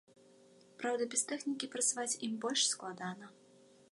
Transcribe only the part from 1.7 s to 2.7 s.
працаваць ім больш